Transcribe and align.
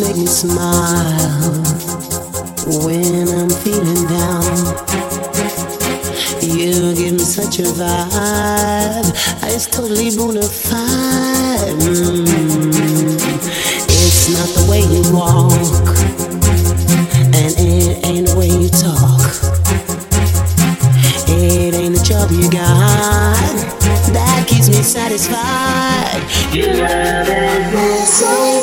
Make 0.00 0.16
me 0.16 0.26
smile 0.26 1.62
when 2.84 3.28
I'm 3.28 3.50
feeling 3.50 4.06
down. 4.06 4.44
You 6.40 6.94
give 6.94 7.14
me 7.14 7.18
such 7.18 7.58
a 7.58 7.62
vibe. 7.62 9.10
It's 9.42 9.66
totally 9.66 10.16
bona 10.16 10.42
fide. 10.42 11.74
Mm. 11.82 12.28
It's 13.88 14.28
not 14.30 14.48
the 14.54 14.70
way 14.70 14.82
you 14.86 15.02
walk, 15.12 15.52
and 17.34 17.52
it 17.58 18.06
ain't 18.06 18.28
the 18.28 18.36
way 18.38 18.46
you 18.46 18.68
talk. 18.68 19.18
It 21.28 21.74
ain't 21.74 21.96
the 21.96 22.04
job 22.04 22.30
you 22.30 22.48
got 22.48 23.78
that 24.12 24.46
keeps 24.46 24.68
me 24.68 24.80
satisfied. 24.82 26.22
You 26.54 26.66
love 26.66 27.26
it 27.28 28.06
so. 28.06 28.57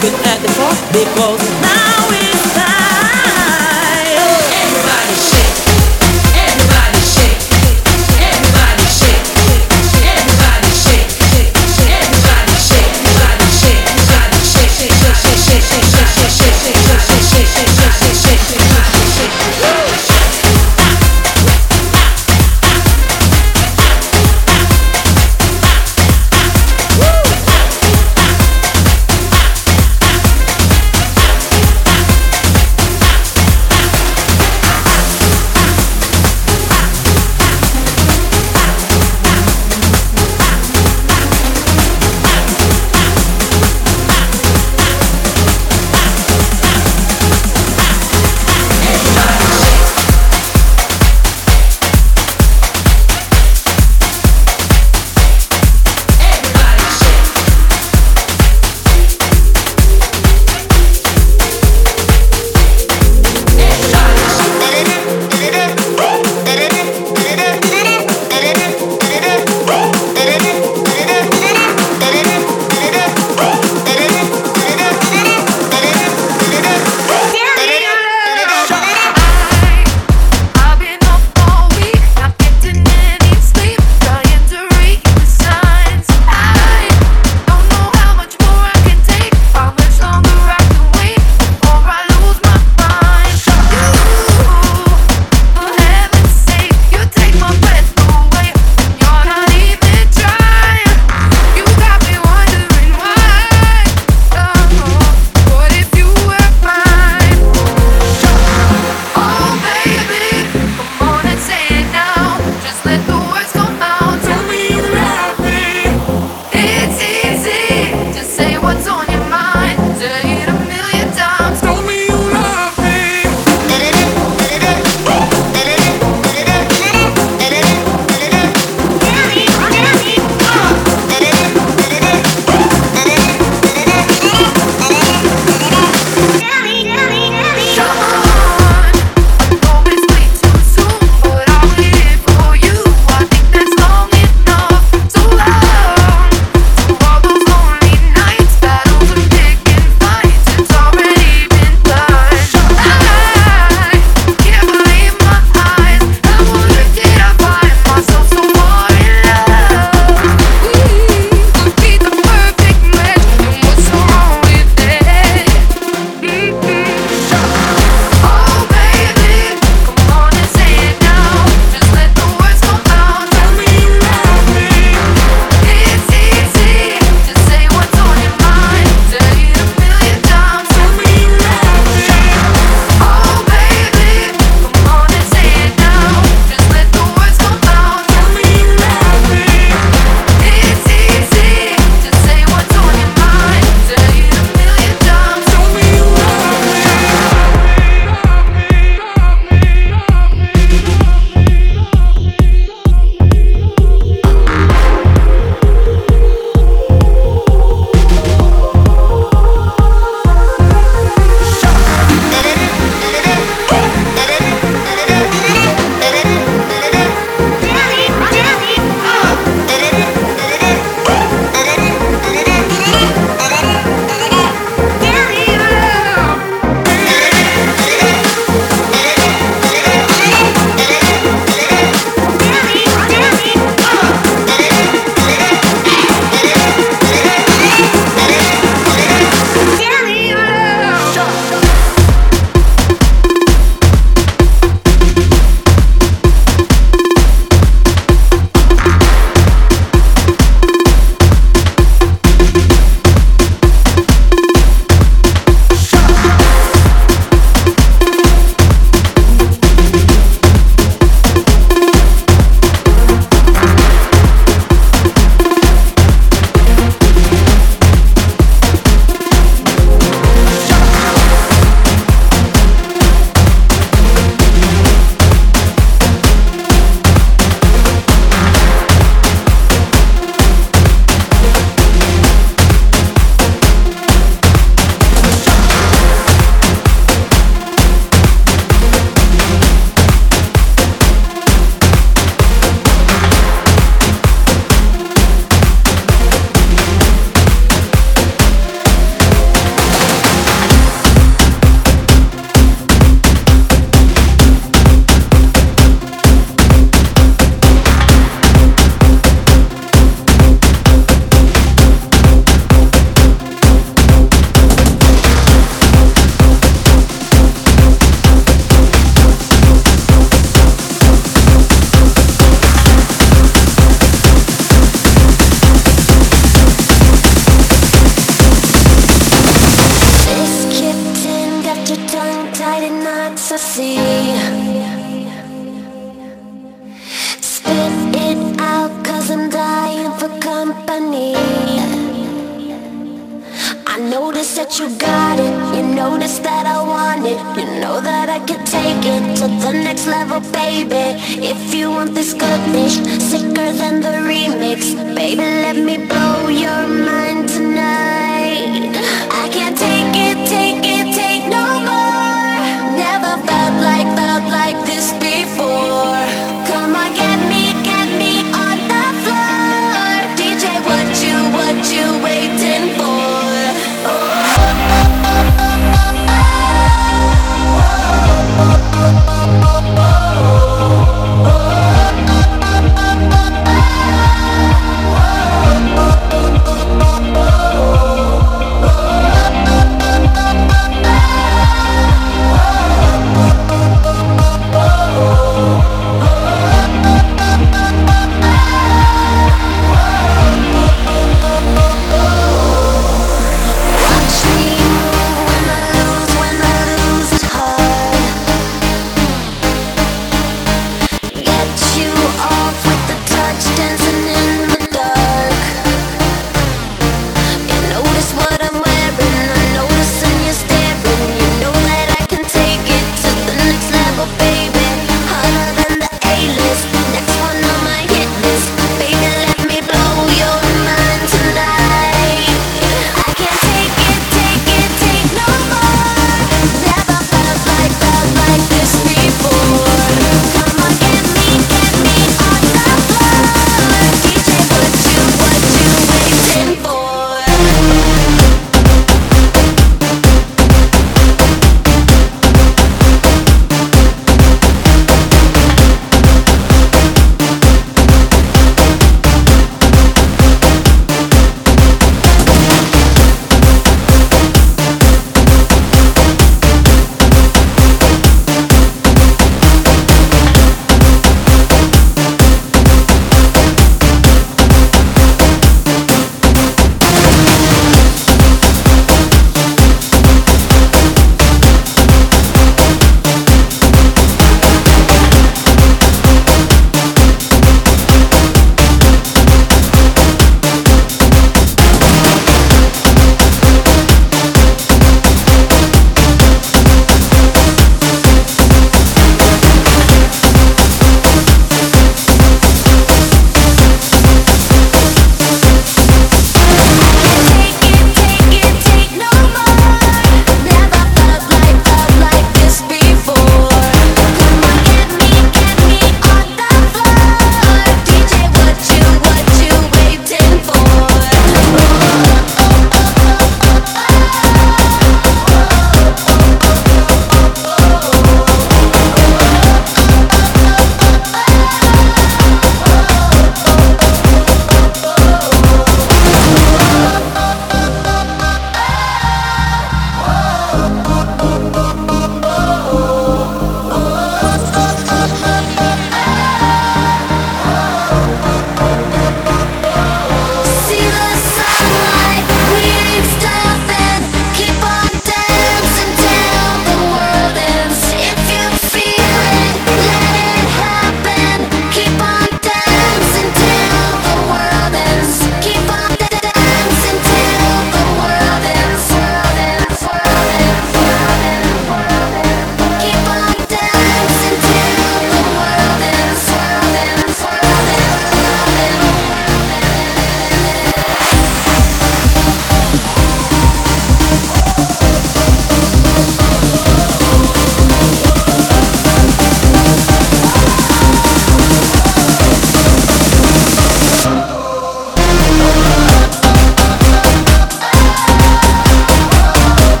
good 0.00 0.14
at 0.26 0.38
the 0.42 0.48
sport 0.48 0.78
because 0.92 1.42
now 1.60 2.08
it's 2.10 2.33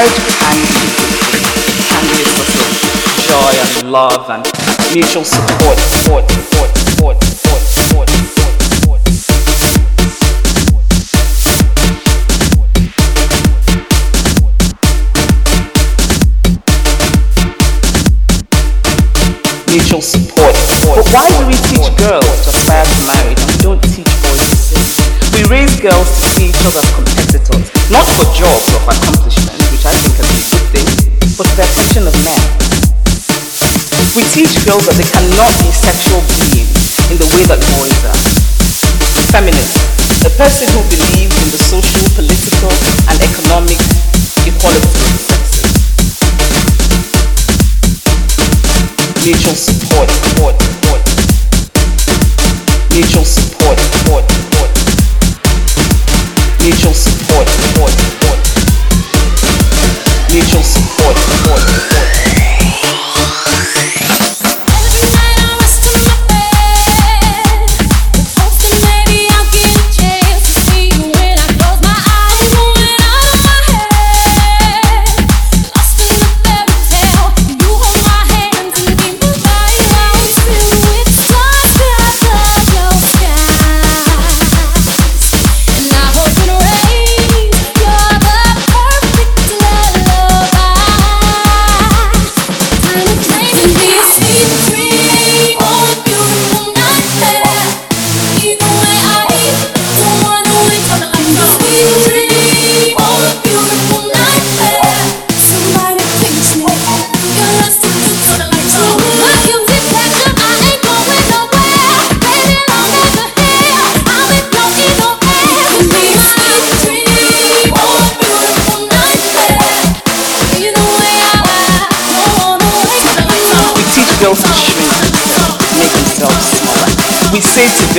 marriage 0.00 0.16
can 0.16 0.56
be 0.56 0.80
can 1.88 2.04
be 2.08 2.22
a 2.22 2.44
source 2.48 2.80
joy 3.28 3.52
and 3.80 3.92
love 3.92 4.30
and 4.30 4.44
mutual 4.94 5.24
support, 5.24 5.76
support, 5.76 6.24
support, 6.30 6.70
support, 6.72 7.22
support, 7.22 8.08
support. 8.08 8.08
mutual 19.68 20.00
support. 20.02 20.54
But 20.96 21.06
why 21.12 21.28
do 21.38 21.46
we 21.46 21.54
teach 21.68 21.86
girls 21.98 22.24
to 22.44 22.50
aspire 22.50 22.84
to 22.84 23.06
marriage 23.06 23.38
and 23.38 23.50
we 23.52 23.58
don't 23.62 23.82
teach 23.82 24.08
boys 24.24 24.48
the 24.50 24.56
same? 24.56 25.20
We 25.36 25.44
raise 25.48 25.78
girls 25.78 26.08
to 26.08 26.20
see 26.34 26.48
each 26.48 26.58
other 26.66 26.80
as 26.80 26.90
competitors, 26.94 27.66
not 27.92 28.04
for 28.18 28.26
jobs 28.34 28.66
or 28.74 28.80
for 28.82 28.92
accomplishments, 28.92 29.49
which 29.80 29.88
I 29.88 29.96
think 29.96 30.12
be 30.12 30.36
a 30.36 30.44
good 30.52 30.66
thing, 30.76 30.88
but 31.40 31.48
the 31.56 31.64
attention 31.64 32.04
of 32.04 32.12
men. 32.20 32.36
We 34.12 34.20
teach 34.28 34.52
girls 34.68 34.84
that 34.84 34.92
they 35.00 35.08
cannot 35.08 35.52
be 35.64 35.72
sexual 35.72 36.20
beings 36.36 37.00
in 37.08 37.16
the 37.16 37.24
way 37.32 37.48
that 37.48 37.56
boys 37.80 37.96
are. 38.04 38.20
Feminist, 39.32 39.80
a 40.28 40.32
person 40.36 40.68
who 40.76 40.84
believes 40.92 41.32
in 41.32 41.48
the 41.48 41.56
social, 41.56 42.04
political, 42.12 42.68
and 43.08 43.16
economic 43.24 43.80
equality 44.44 45.00
of 45.00 45.16
mutual 49.24 49.56
support, 49.56 50.12
support, 50.12 50.60
support. 50.60 51.00
Mutual 52.92 53.24
support, 53.24 53.80
support, 53.80 54.24
support. 54.28 54.70
Mutual 56.60 56.92
support, 56.92 57.48
support. 57.48 58.19
Mutual 60.40 60.62
support, 60.62 61.18
support, 61.18 61.99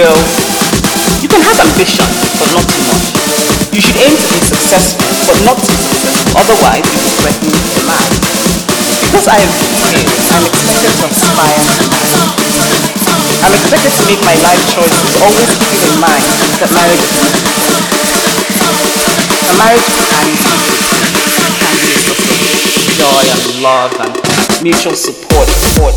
girls, 0.02 0.34
you 1.22 1.30
can 1.30 1.38
have 1.46 1.62
ambition, 1.62 2.10
but 2.42 2.50
not 2.58 2.66
too 2.66 2.82
much. 2.90 3.14
You 3.70 3.82
should 3.86 4.02
aim 4.02 4.18
to 4.18 4.28
be 4.34 4.42
successful, 4.42 5.06
but 5.30 5.38
not 5.46 5.62
too 5.62 5.78
successful, 5.78 6.42
otherwise 6.42 6.82
you 6.90 6.98
will 6.98 7.14
threaten 7.22 7.54
the 7.54 7.86
man. 7.86 8.10
Because 9.06 9.30
I 9.30 9.38
am 9.38 9.52
female, 9.62 10.10
I'm 10.34 10.46
expected 10.50 10.90
to 10.90 11.06
aspire. 11.06 11.62
I'm 13.46 13.54
expected 13.54 13.94
to 13.94 14.02
make 14.10 14.22
my 14.26 14.34
life 14.42 14.64
choices, 14.74 15.22
always 15.22 15.50
keeping 15.62 15.82
in 15.86 15.94
mind 16.02 16.26
that 16.58 16.70
marriage 16.74 17.06
is 17.06 17.22
a 19.38 19.54
marriage 19.54 19.86
can 19.86 20.26
be, 20.34 20.50
can 21.62 21.78
be 21.78 22.90
joy 22.98 23.22
and 23.38 23.42
love 23.62 23.94
and 24.02 24.18
mutual 24.66 24.98
support, 24.98 25.46
support, 25.46 25.94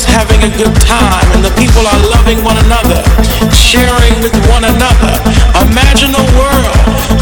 having 0.00 0.40
a 0.40 0.48
good 0.56 0.72
time 0.80 1.28
and 1.36 1.44
the 1.44 1.52
people 1.60 1.84
are 1.84 2.00
loving 2.08 2.40
one 2.40 2.56
another, 2.64 3.04
sharing 3.52 4.16
with 4.24 4.32
one 4.48 4.64
another. 4.64 5.12
Imagine 5.68 6.16
a 6.16 6.26
world 6.32 6.76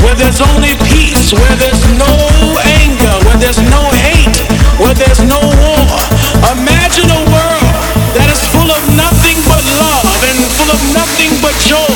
where 0.07 0.15
there's 0.15 0.39
only 0.39 0.79
peace, 0.87 1.35
where 1.35 1.57
there's 1.59 1.83
no 1.99 2.15
anger, 2.63 3.11
where 3.27 3.39
there's 3.43 3.59
no 3.59 3.83
hate, 4.07 4.39
where 4.79 4.95
there's 4.95 5.19
no 5.19 5.43
war. 5.43 5.91
Imagine 6.55 7.11
a 7.11 7.23
world 7.35 7.71
that 8.15 8.31
is 8.31 8.39
full 8.55 8.71
of 8.71 8.83
nothing 8.95 9.43
but 9.51 9.63
love 9.75 10.07
and 10.31 10.39
full 10.55 10.71
of 10.71 10.81
nothing 10.95 11.35
but 11.43 11.55
joy. 11.67 11.90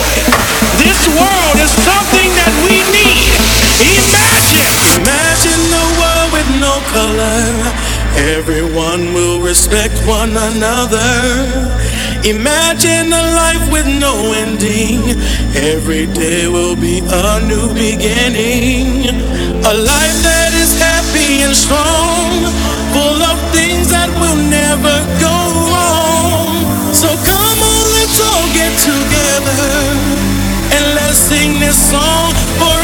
Everyone 8.25 9.13
will 9.13 9.41
respect 9.43 9.93
one 10.07 10.31
another. 10.31 11.13
Imagine 12.25 13.13
a 13.13 13.25
life 13.37 13.71
with 13.71 13.87
no 13.87 14.33
ending. 14.33 15.21
Every 15.53 16.07
day 16.07 16.49
will 16.49 16.75
be 16.75 17.03
a 17.05 17.41
new 17.45 17.69
beginning. 17.75 19.13
A 19.61 19.75
life 19.77 20.19
that 20.25 20.53
is 20.57 20.73
happy 20.81 21.45
and 21.45 21.53
strong, 21.55 22.49
full 22.97 23.21
of 23.21 23.37
things 23.53 23.91
that 23.91 24.09
will 24.17 24.41
never 24.49 24.97
go 25.21 25.37
wrong. 25.69 26.65
So 26.97 27.13
come 27.29 27.59
on, 27.61 27.85
let's 27.93 28.19
all 28.25 28.49
get 28.57 28.73
together 28.81 29.69
and 30.73 30.85
let's 30.97 31.19
sing 31.19 31.61
this 31.61 31.77
song 31.77 32.33
forever. 32.57 32.84